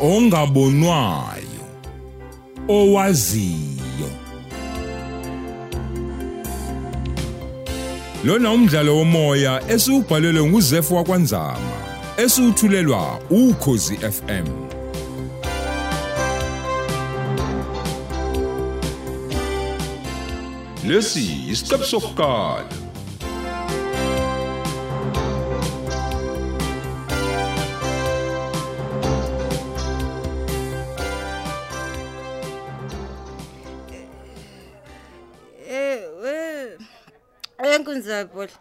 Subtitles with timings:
[0.00, 1.64] ongabonwayo
[2.68, 4.10] owaziyo.
[8.24, 11.78] Lona umdlalo womoya esiubhalelwe nguZefu wakwanzama
[12.16, 14.46] esiuthulelwa ukhozi FM
[20.84, 22.87] Lesi isiqebu sokuqala.
[37.88, 38.52] Enkunzi yaphola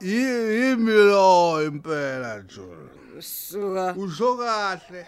[0.00, 2.88] yimi lo impela Jolo
[3.20, 3.94] suka.
[3.96, 5.06] Usho kahle.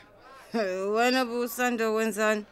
[0.95, 2.45] Wena busando kwenzani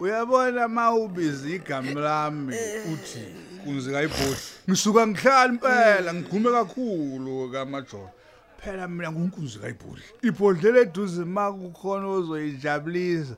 [0.00, 2.56] uyabona mawubiza igama lami
[2.92, 3.24] uthi
[3.64, 8.10] kunzika ibhodi ngisuka ngihlala impela ngigqume kakhulu kamajolo.
[8.58, 10.02] Phela mina ngunkunzi kayibhodi.
[10.22, 13.36] Ibhodlela eduze makukhona ozoyijabulisa.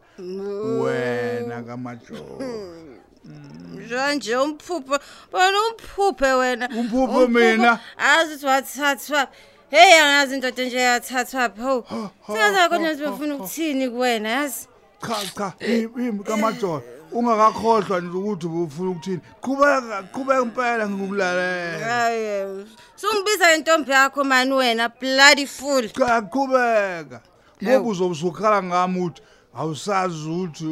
[0.83, 2.39] Wena kamajolo.
[3.87, 4.99] njanje umphuphe
[5.33, 6.69] wena umphuphe wena.
[6.69, 7.79] Umphuphe mina?
[7.99, 9.29] azi wathathwa
[9.71, 11.85] hey angazi indoda nje yathathwa pho.
[12.27, 14.69] Singazazi kodwa befuna ukuthini kuwena yazi?
[15.07, 19.21] Cha cha yimi kamajolo ungakakhohlwa nje ukuthi ubufuna ukuthini.
[19.41, 25.89] Qhubeka qhubeka impela ngikulalela hayi sungibiza intombi yakho mani wena bloody fool.
[25.89, 27.21] Cha qhubeka.
[27.63, 29.23] Ngoba uzobe usukhala ngami uthi
[29.59, 30.67] awusazi ukuthi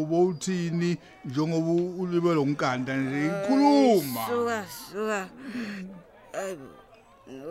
[0.00, 5.28] ubowuthini njengoba ulibele ngikanda nje ikhuluma suka suka.
[6.32, 6.56] Hayi,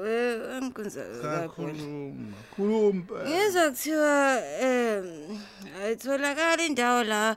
[0.01, 0.15] we
[0.57, 4.15] enkunzi kakhulu khuluma khuluma ngizwa kuthiwa
[4.67, 5.39] um
[5.81, 7.35] ayitholakala indawo la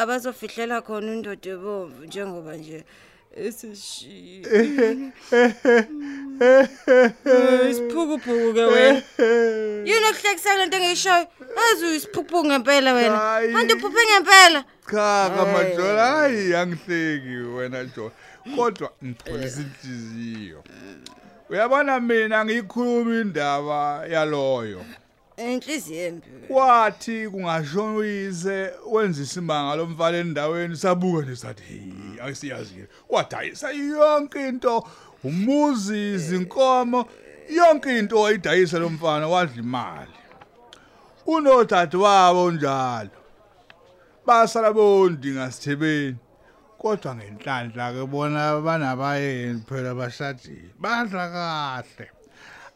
[0.00, 2.84] abazofihlela khona indoda ebomvu njengoba nje
[3.36, 4.42] esishiye
[7.70, 9.02] isiphukuphuku ke wena.
[9.88, 11.26] Yini okuhlekisela lento engiyishoyo?
[11.72, 13.16] Azi uyisiphukuphuku ngempela wena.
[13.16, 13.52] Hayi.
[13.52, 14.64] kanti uphuphe ngempela.
[14.90, 18.10] Cha kamajola hayi angihleki wena jola
[18.56, 20.64] kodwa ngipholisa inhliziyo.
[21.50, 24.84] Uyabona mina ngiyikhuluma indaba yaloyo.
[25.36, 34.48] Inhliziyo embi kwathi kungashoyise wenza isimanga lomfana endaweni sabuka nje sathi hey ayisiyazile wadayisa yonke
[34.48, 34.84] into
[35.24, 37.06] umuzi izinkomo
[37.48, 40.12] yonke into wayidayisa lo mfana wadla imali.
[41.26, 43.10] Unodade wabo njalo
[44.26, 46.16] basala bondi ngasithebeni
[46.78, 52.13] kodwa ngenhlanhla ke bona banabayeni phela bashadile badla kahle.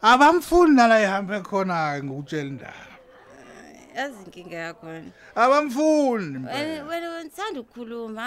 [0.03, 2.95] Abamfuni nala ihambe khona ngokutshela indaba.
[3.97, 5.11] Yazi inkinga yakhona.
[5.35, 8.27] Abamfuni wena wena wenzanda ukukhuluma?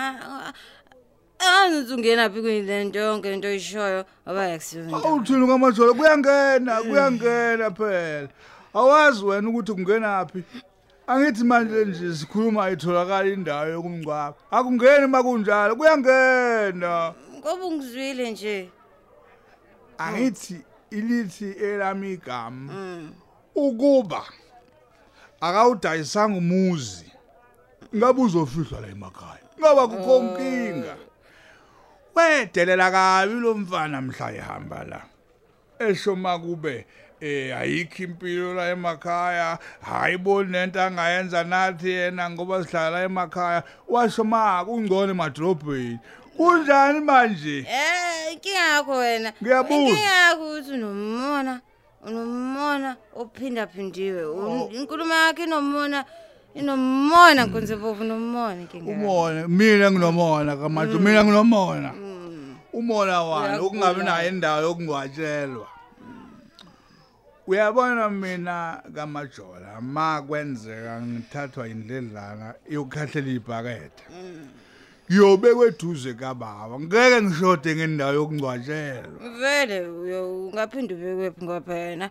[1.40, 8.30] Angithi ungenaphi kuyile nto yonke into oyishoyo ngoba yakusiyona awuthini kwamajolo kuyangena kuyangena phela.
[8.74, 10.44] Awazi wena ukuthi kungenaphi
[11.08, 14.36] angithi manje nje sikhuluma ayitholakala indawo yokumngcwaba.
[14.52, 17.14] Akungeni makunjalo kuyangena.
[17.38, 18.70] Ngoba ungizwile nje.
[19.98, 20.62] Angithi
[20.92, 22.74] ilithi elami igama
[23.56, 24.24] ukuba
[25.42, 27.12] akawudayisanga umuzi
[27.96, 29.40] ngabe uzofihlwa la emakhaya?
[29.60, 30.96] Ngoba kukho inkinga.
[32.16, 35.02] Wedelela kabi lo mfana mhla ehamba la.
[35.80, 36.86] Esho makube
[37.22, 43.64] eh ayikho impilo la emakhaya hayiboni lento angayenza nathi yena ngoba sihlala la emakhaya.
[43.88, 46.00] Washo ma kungcono emadrobheni.
[46.38, 47.58] Kunjani manje?
[47.70, 49.34] Eh inkinga yakho wena.
[49.44, 49.76] Ngiyabuza.
[49.76, 51.62] inkinga yakho ukuthi unomona
[52.08, 54.26] unomona ophindaphindiwe.
[54.26, 56.06] Un- inkulumo yakho inomona
[56.56, 59.02] inomona nkonze bovu nomona inkinga yakho.
[59.04, 61.92] umona mina nginomona kamanje mina nginomona.
[62.74, 63.64] Umona wani Uyagula.
[63.68, 65.68] ukungabi nayo indawo yokungwatshelwa
[67.48, 73.92] uyabona mina kamajola ma kwenzeka ngithathwa indledlana yokukhahlela ibhakede
[75.12, 76.80] ngiyobekwe eduze kababa.
[76.80, 82.08] Ngeke ngishode ngendawo yokungcwatshelwa vele ungaphinde ubekwephi ngoba yena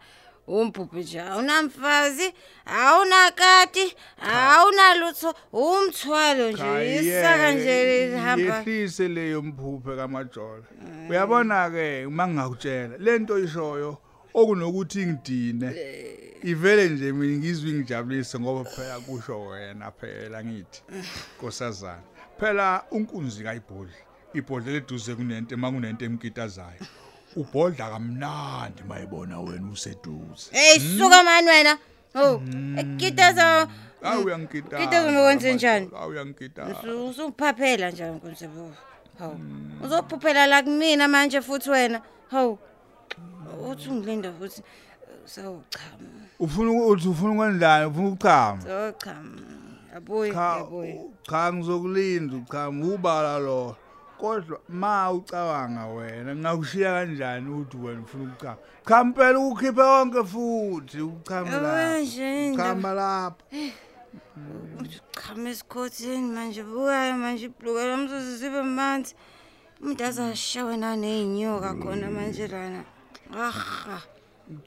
[0.46, 1.20] umbhubhi nje.
[1.20, 2.28] Awunamfazi
[2.66, 3.86] awunakati
[4.20, 10.66] awunalutho umthwalo nje isaka nje lihamba yehlise leyo mphuphe kamajola
[11.10, 13.96] uyabona ke uma ngingakutshela lento ishoyo
[14.34, 15.68] okunokuthi ngidine
[16.42, 20.80] ivele nje mina ngizwe ngijabulise ngoba phela kusho wena phela ngithi
[21.38, 22.19] nkosazana.
[22.40, 23.94] Phela unkunzi kayibhodli.
[24.34, 26.86] Ibhodlela eduze kunento makunento emkitazayo.
[27.36, 30.50] Ubhodla kamnandi mayibona wena useduze.
[30.52, 31.78] Hey suka mani wena?
[32.14, 32.42] Oh
[32.76, 33.68] ekitaza
[34.02, 35.90] awu uyangikita Kitaza nokwenze njani?
[35.96, 36.66] awu uyangikita
[37.10, 38.72] usuphaphela njani nkonzebo
[39.18, 39.40] hawu
[39.84, 42.02] uzophuphela la kumina manje futhi wena?
[42.30, 42.58] Hawu
[43.70, 44.62] uthi ungilinda futhi.
[45.24, 46.08] Sawuchama.
[46.38, 47.86] Ufuna ukuthi ufuna ukwendlani?
[47.86, 48.62] Ufuna ukuchama?
[48.62, 49.38] Sochama
[49.94, 50.94] yabuya cha yabuya.
[51.22, 53.76] cha ngizokulinda uchama ubala lo
[54.20, 58.56] kodwa ma ucabanga wena ngakushiya kanjani ukuthi wena ufuna ukuchama
[58.88, 62.46] cha impela ukukhipha konke futhi uchama Yabuya lapha nje.
[62.46, 63.44] Indaba chama lapha
[65.22, 66.62] chama esikhotheni manje?
[66.62, 69.14] Bukayo manje ibhluka lamzuzu zibe manzi.
[69.80, 72.84] Umuntu azashawe naney'nyoka khona manje lana.
[73.32, 74.02] Aha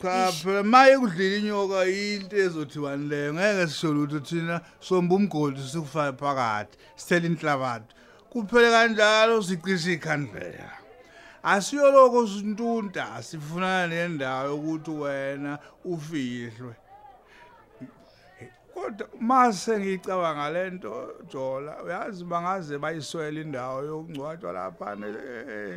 [0.02, 6.14] cha phela maye kudlila inyoka into ezothiwa nileyo ngeke sisho lutho thina somba umgodi sikufaka
[6.18, 7.94] phakathi sithela inhlabathi.
[8.32, 10.72] Kuphele kanjalo sicisha ikhandlela.
[11.44, 16.76] Asiyoloko sintunta sifuna nendawo yokuthi wena ufihlwe.
[18.84, 20.94] Kodwa mase ngicabanga lento
[21.32, 24.98] jola uyazi bangaze bayiswela indawo yokungcwatshwa lapha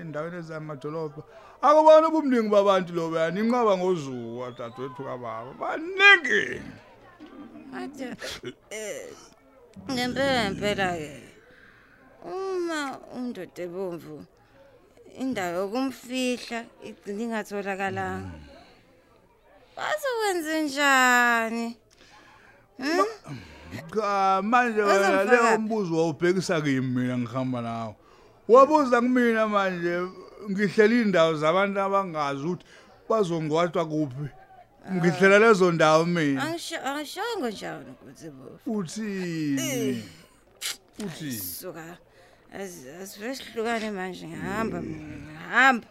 [0.00, 1.22] endaweni ezamadolobha.
[1.62, 5.50] Akubona ubumningi babantu lo bayani inqaba ngozuwa dadwethu kababa.
[5.60, 6.60] Baningi!
[7.78, 8.04] Athi
[8.70, 9.10] eh
[9.90, 11.12] ngempela ngempela ke
[12.24, 14.16] uma undoda ebomvu
[15.22, 18.40] indawo yokumfihla igcina ingatholakalanga
[19.76, 21.66] bazokwenze njani?
[23.94, 25.58] Cha manje wena Uzomfaka leyo kuphi?
[25.58, 27.96] mbuzo wawubhekisa kimi mina ngihamba nawo.
[28.48, 30.06] Wabuza kumina manje
[30.50, 32.64] ngihlela indawo zabantu abangazi ukuthi
[33.08, 34.28] bazongcwatshwa kuphi?
[34.92, 36.42] Ngihlela lezo ndawo mina.
[36.42, 40.04] Angisho angishongo njalo ukuthi bo uthini?
[40.98, 41.32] Uthini?
[41.32, 41.96] Suka.
[42.54, 45.86] Asivele sihlukane manje ngihamba mina ngihamba.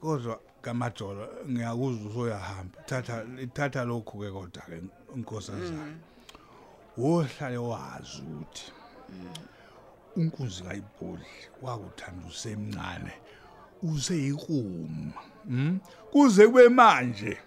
[0.00, 2.82] Kodwa kamajolo ngiyakuzwa usoyahamba.
[2.86, 4.82] Thatha thatha lokhu ke kodwa ke
[5.16, 5.94] inkosazana
[6.98, 8.72] wohlale wazi ukuthi
[10.16, 11.26] unkunzi kayibholi
[11.62, 13.12] wakuthanda usemncane
[13.82, 15.12] useyikuma
[15.48, 15.78] hm
[16.12, 17.38] kuze kube manje.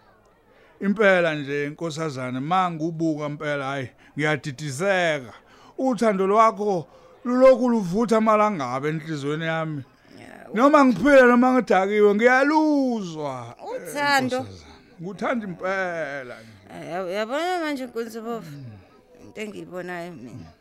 [0.82, 5.34] Impela nje inkosazana mangubuka impela hayi ngiyadidiseka
[5.78, 6.88] uthando lwakho
[7.26, 9.84] lulokhu luvutha malangabe enhlizweni yami.
[10.54, 14.46] Noma ngiphila noma ngidakiwe ngiyaluzwa Uthando.
[15.02, 16.57] nguthanda impela Yabo-
[17.16, 18.52] yabona manje nkunzi bovu?
[19.22, 20.52] Into engiyibonayo mina.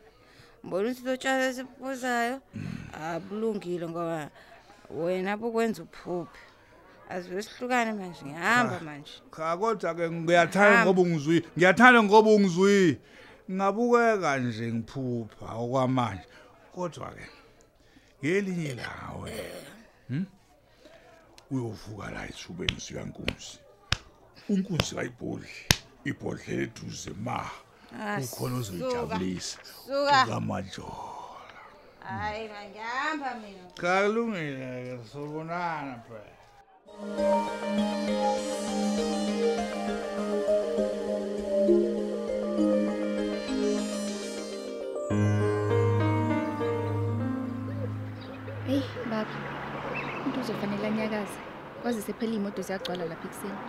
[0.63, 2.41] Ngibona ukuthi lo tshalo esiphuzayo
[2.93, 4.29] abulungile ngoba
[4.89, 6.39] wena bukwenza uphuphe.
[7.09, 9.21] Azivele sihlukane manje ngihamba manje.
[9.31, 12.99] cha kodwa ke ngiyathanda ngoba ungizwi ngiyathanda ngoba ungizwi.
[13.51, 16.27] Ngabukeka nje ngiphupha okwamanje.
[16.75, 17.25] Kodwa ke
[18.21, 19.31] ngelinye lawe
[20.09, 20.25] hm
[21.51, 23.59] uyovuka la ethubeni siyankunzi
[24.49, 25.49] unkunzi kayibhodli
[26.09, 27.39] ibhodlela eduze ma
[27.99, 28.75] Ah, ukhona suka.
[28.75, 30.17] ozojabulisa Suka.
[30.25, 31.13] ukamajola
[32.07, 36.35] hayi ngiyahamba mina cha kulungile ke sobonana phela
[48.67, 49.37] Hey baba.
[50.21, 51.37] Umuntu uzofanele anyakaze.
[51.81, 53.59] Kwazise phela imoto ziyagcwala lapha ekuseni.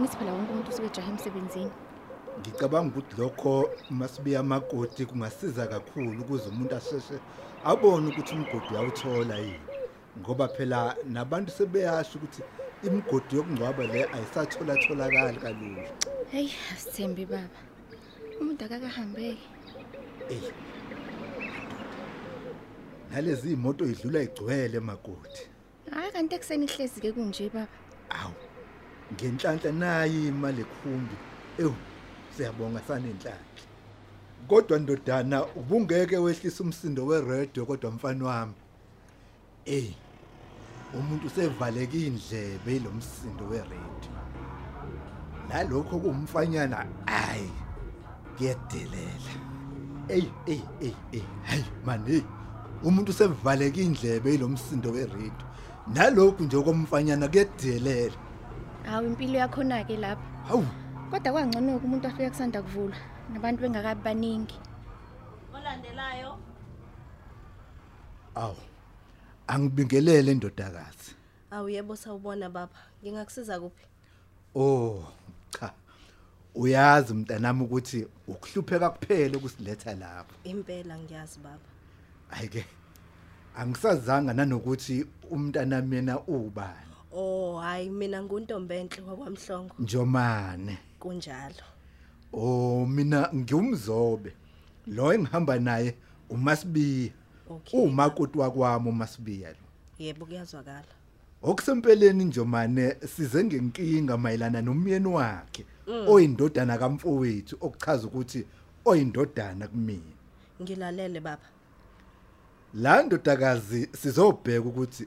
[0.00, 1.70] Ngithi phela wonke umuntu usebejaha emsebenzini.
[2.40, 7.16] ngicabanga ukuthi lokho masibiya amakoti kungasiza kakhulu ukuze umuntu asheshe
[7.64, 9.60] abone ukuthi umgodi uyawuthola yini
[10.20, 12.42] ngoba phela nabantu sebeyasho ukuthi
[12.86, 15.88] imigodi yokungcwaba le ayisathola tholakali kalula
[16.32, 17.58] Hey, asithembi baba.
[18.40, 19.38] Umuntu akakahambeke.
[20.30, 20.42] ey
[23.12, 25.42] nalezi imoto idlula igcwele emakoti
[25.90, 27.68] Hayi kanti ekuseni ihlezi ke kunje baba.
[28.10, 28.34] awu
[29.12, 31.16] ngenhlanhla nayi imali ekhumbi.
[31.58, 31.74] Ewu
[32.36, 33.62] siyabonga sanenhlanhla
[34.48, 38.52] kodwa ndodana ubungeke wehlisa umsindo weradio kodwa mfana wami.
[39.64, 39.94] Ey
[40.94, 44.12] umuntu usevaleke indlebe ilomsindo weradio.
[45.48, 47.50] Nalokho kumfanyana ayi
[48.36, 49.32] kuyadelela.
[50.08, 52.22] Ey ey ey ey hayi man hey
[52.82, 55.32] umuntu usevaleke indlebe ilomsindo weradio.
[55.94, 58.16] Nalokhu nje komfanyana kuyadelela.
[58.84, 60.22] Hawu impilo yakhona ke lapha.
[60.48, 60.66] hawu.
[61.10, 62.96] Kodwa kwangcono umuntu afika kusanda kuvula
[63.32, 64.58] nabantu bengakabi baningi.
[65.54, 66.38] olandelayo?
[68.34, 68.56] Awu
[69.46, 71.14] angibingelele ndodakazi
[71.50, 72.72] awu yebo sawubona baba.
[73.02, 73.86] Ngingakusiza kuphi?
[74.54, 75.04] Oh
[75.50, 75.72] cha.
[76.54, 81.68] Uyazi mntanami ukuthi ukuhlupheka kuphela ukusiletha lapha impela ngiyazi baba.
[82.30, 82.64] Ayike
[83.56, 90.78] angisazanga nanokuthi umntanami yena ubani oh hayi mina nguntombenhle kwakwamhlongo njomane.
[90.98, 91.64] Kunjalo.
[92.32, 94.32] Oh mina ngiyumzobe
[94.86, 95.94] lo engihamba naye
[96.30, 97.12] umasibiya.
[97.50, 97.80] Okay.
[97.80, 99.66] Umakoti wakwami umasibiya lo.
[99.98, 100.94] Yebo kuyazwakala.
[101.42, 105.66] Okusempeleni njomane size ngenkinga mayelana nomyeni wakhe
[106.08, 108.46] oyindodana kamfowethu okuchaza ukuthi
[108.84, 110.12] oyindodana kumina.
[110.62, 111.48] Ngilalele baba.
[112.74, 115.06] la ndodakazi sizobheka ukuthi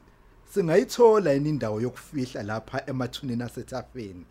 [0.56, 4.26] singayithola yini indawo yokufihla lapha emathuneni asethafeni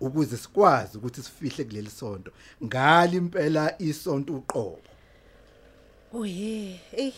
[0.00, 2.30] ukuze sikwazi ukuthi sifihle kuleli sonto
[2.64, 4.90] ngali impela isonto uqobo
[6.12, 7.14] Oye, ey.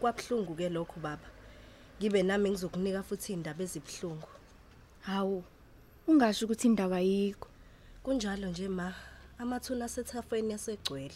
[0.00, 1.28] Kwabhlungu ke lokho baba.
[1.98, 4.28] Ngibe nami ngizokunika futhi indaba ezibhlungu.
[5.00, 5.44] Hawu.
[6.08, 7.48] Ungasho ukuthi indaba ayikho.
[8.02, 8.94] Kunjalo nje ma.
[9.38, 11.14] Amathuna asethafeni yasegcwele.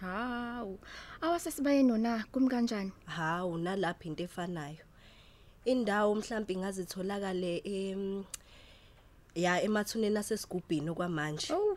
[0.00, 0.78] Hawu.
[1.20, 2.92] Awasesibaye nona kumi kanjani?
[3.06, 4.89] Hawu nalapha into efanayo.
[5.64, 8.24] Indawo mhlawumbe ingazitholakale em
[9.34, 11.52] ya emathuneni asesigubhini kwamanje.
[11.52, 11.76] Oh,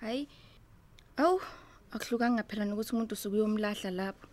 [0.00, 0.28] hayi.
[1.16, 1.40] Awu,
[1.92, 4.26] akuhlukanga phela nokuthi umuntu usuke uyomlahla lapho.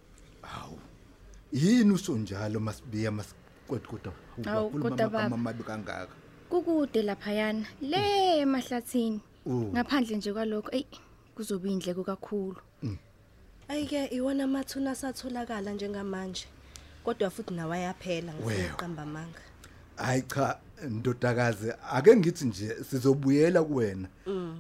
[1.51, 4.11] yini usho njalo masibiya masikwetkuda
[4.45, 5.23] Hawu, kodwa baba.
[5.23, 6.13] amabi kangaka
[6.49, 9.21] Kukude laphayana, le emahlathini.
[9.45, 9.69] Oh.
[9.73, 10.85] Ngaphandle nje kwalokho, ey,
[11.35, 12.57] kuzoba indleko kakhulu.
[13.67, 16.47] Ayike iwona amathuna asatholakala njengamanje.
[17.03, 18.73] Kodwa futhi nawe ayaphela ngifuna Wew.
[18.73, 19.39] uqamba amanga.
[19.95, 24.07] hayi cha ndodakazi ake ngithi nje sizobuyela kuwena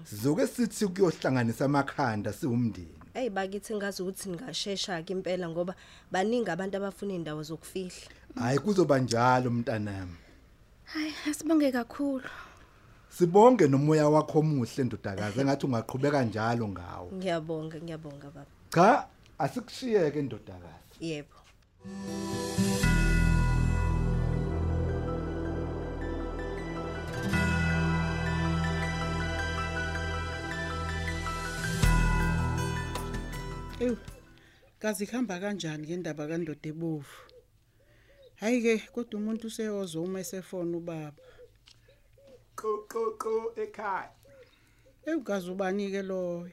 [0.03, 5.75] sizoke sithi kuyohlanganisa amakhanda siwumndeni Ey bakithi ngazi ukuthi ningashesha ke impela ngoba
[6.11, 8.11] baningi abantu abafuna indawo zokufihla.
[8.35, 10.15] hayi kuzoba njalo mntanami
[10.83, 12.29] Hayi, asibonge kakhulu.
[13.09, 18.45] sibonge nomoya wakho omuhle ndodakazi engathi ungaqhubeka njalo ngawo Ngiyabonga, ngiyabonga baba.
[18.73, 21.35] cha asikushiyeke ndodakazi Yebo.
[21.79, 21.87] Ew.
[34.79, 37.07] Kazi khamba kanjani ke indaba kandoda ebovu?
[38.35, 41.23] Hayi ke kodwa umuntu useyozwa uma esefona ubaba.
[42.59, 44.11] qo qo qo ekhaya
[45.07, 46.51] Ew kazi ubani ke loyo?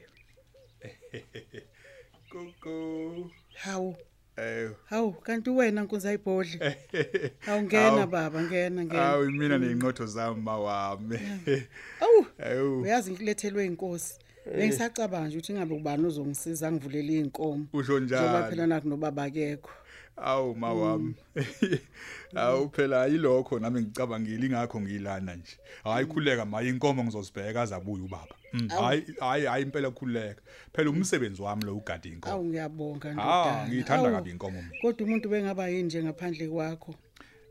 [2.31, 3.29] kuku
[3.63, 3.95] Hawu,
[4.37, 6.77] eh hawu kanti wena nkunza ibhodle.
[7.45, 9.05] Hawu ngena baba, ngena ngena.
[9.05, 11.19] awu mina nezinqotho zami mawami
[12.03, 14.13] Awu, awu uyazi ngilethelwe inkosi.
[14.55, 17.67] Bengisacabanga nje ukuthi ngabe ubani ozongisiza ngivulele inkomo.
[17.73, 19.71] usho Njoba phela njalo naku nobaba kekho.
[20.17, 21.15] Awu mawami.
[22.35, 25.57] Awu phela yilokho nami ngicabangile ingakho ngilana nje.
[25.83, 28.35] Hayi khuleka maye inkomo ngizosibheka azabuya ubaba.
[28.53, 30.41] Mm, hayi hayi hayi impela khuleka.
[30.73, 33.67] Phela umsebenzi wami lo ugada Awu inkomo ngiyabonga ah ndodana.
[33.67, 34.81] ngiyithanda Awu, kabi inkomo mina.
[34.81, 36.95] Kodwa umuntu bengaba yini nje ngaphandle kwakho?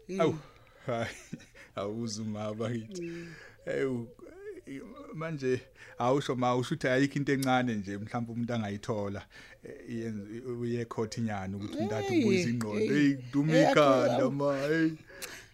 [0.09, 0.39] Ih, awu
[0.87, 1.17] hayi
[1.77, 3.03] awuzuma bakithi
[3.67, 4.09] ewu
[5.15, 5.61] manje
[5.99, 9.23] awusho ma usho ukuthi ayikho into encane nje mhlawumbe umuntu angayithola
[9.89, 10.13] eh,
[10.61, 14.91] uye court inyana ukuthi umntathu ubuyisa ingqondo hey, duma ikhanda ma hey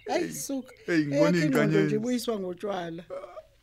[0.08, 0.74] Hayi suka.
[0.86, 1.86] Hey, ngibona inkanyezi.
[1.86, 3.04] nje buyiswa ngotshwala.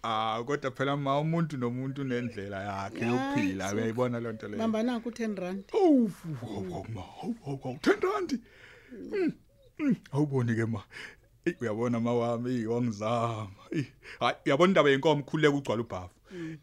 [0.04, 5.36] ah kodwa phela ma umuntu nomuntu unendlela yakhe yokuphila uyayibona lonto leyo Bamba nanku 10
[5.40, 5.64] rand.
[5.74, 6.12] Awu,
[6.96, 8.40] ma awu awu, awu 10 rand
[8.92, 9.32] Mm,
[9.80, 10.82] mm, awuboni ke ma
[11.50, 13.48] Ey, uyabona mawami wangizama.
[14.20, 16.14] Hayi uyabona indaba yenkomo khuleka ugcwala ubhafu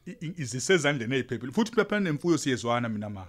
[0.06, 3.26] i- izisezandleni eziphephile futhi phela nemfuyo siyezwana mina ma.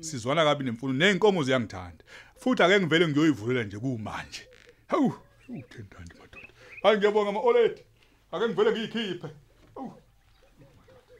[0.00, 2.04] Sizwana kabi nemfuyo nenkomo ziyangithanda.
[2.38, 4.42] Futhi ake ngivele ngiyoyivulela nje kumanje.
[4.86, 5.12] Hawu
[5.48, 6.48] 10 rand madoda.
[6.82, 7.82] Hayi ngiyabonga ma oledi
[8.32, 9.28] ake ngivele ngiyikhiphe.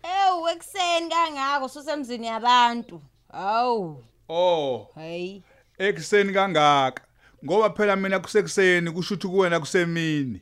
[0.02, 3.00] Ewu ekseni kangako susemzini yabantu.
[3.32, 4.88] Hawu, oh.
[4.94, 5.42] Hayi.
[5.78, 7.02] ekseni kangaka.
[7.44, 10.40] Ngoba phela mina kusekuseni kusho ukuthi kuwena kusemini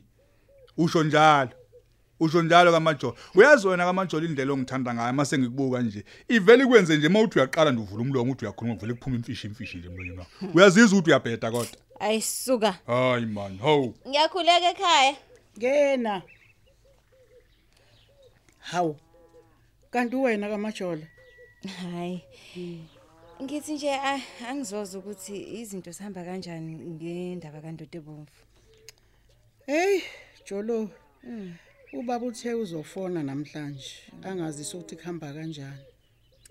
[0.77, 1.51] usho njalo
[2.19, 7.09] usho njalo kamajola uyazi wena kamajola indlela ongithanda ngayo mase ngikubuka nje ivele ikwenze nje
[7.09, 10.97] mawuthi uyaqala nje uvula umlomo uthi uyakhuluma kuvele kuphuma imfishi imfishi nje emlonyeni wakho uyazizwa
[10.99, 12.71] ukuthi uyabheda kodwa Ayisuka.
[12.87, 15.15] hayi man ho Ngiyakhuleka ekhaya.
[15.57, 16.21] Ngena.
[18.59, 18.95] Hawu.
[19.91, 21.07] Kanti wena kamajola.
[21.81, 22.23] Hayi.
[23.41, 28.39] Ngithi nje ah, angizoza ukuthi izinto zihamba kanjani ngendaba kaNdodo ebomvu.
[29.65, 30.01] Hey,
[30.45, 30.89] Jolo.
[31.93, 34.11] Ubaba uthe uzofona namhlanje.
[34.27, 35.85] Angazise ukuthi kuhamba kanjani.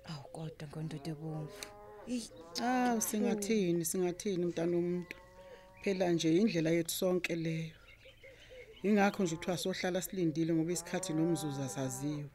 [0.08, 1.60] Awu kodwa ngoNdodo ebomvu.
[2.62, 5.16] Ah, singathini, singathini mntana womuntu.
[5.82, 7.76] Phela nje indlela yethu sonke leyo.
[8.82, 12.30] Ingakho nje kuthiwa sohlala silindile ngoba isikhathi nomzuzu asaziwe.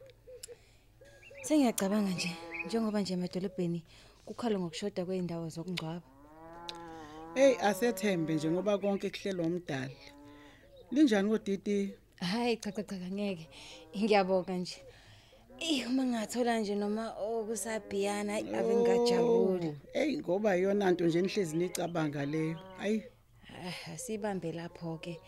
[1.41, 2.31] Sengiyacabanga nje
[2.65, 3.83] njengoba nje emadolobheni
[4.25, 6.01] kukhala ngokushoda kweindawo zokungcwaba.
[7.35, 9.97] Hey, asethembe nje ngoba konke kuhlelwa umdali.
[10.91, 11.93] Linjani kodidi?
[12.15, 13.49] Hayi cha cha cha ngeke.
[13.97, 14.77] Ngiyabonga nje.
[15.59, 19.73] Eh uma ngathola nje noma okusabhiyana ave ngajabula.
[19.93, 22.57] Hey, ngoba iyona nto nje nihlezi nicabanga leyo.
[22.79, 23.03] Ayi,
[23.65, 25.19] Ah, sibambe lapho ke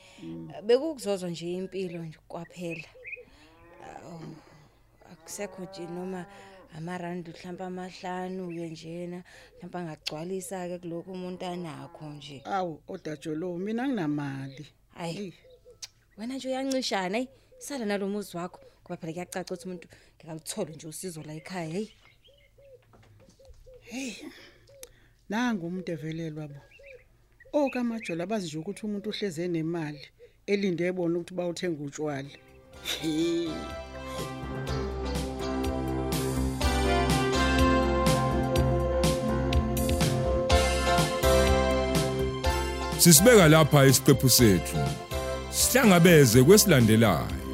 [0.64, 2.84] bekukuzozwa nje impilo nje kwaphela
[3.86, 4.20] Awu,
[5.12, 6.26] akusekho nje noma
[6.78, 12.38] amarandi mhlawumbe amahlanu uye njena mhlawumbe angagcwalisa ke kuloko umuntu anakho nje.
[12.46, 14.66] Awu odajolo mina nginamali.
[14.98, 15.34] Hayi
[16.18, 17.28] wena nje uyancishana hey
[17.58, 21.82] sala nalomuzi wakho ngoba phela kuyacaca ukuthi umuntu ngekaluthole nje usizo la ekhaya
[23.82, 24.14] hey
[25.30, 26.60] nangu umuntu evelelwa bo
[27.60, 30.06] okamajola bazi nje ukuthi umuntu uhleze nemali
[30.52, 32.32] elinde ebona ukuthi bawuthenga utshwala.
[32.84, 33.85] He.
[43.06, 44.78] Sisibeka lapha isiqephu sethu.
[45.52, 47.45] Sihlangabeze kwesilandelayo.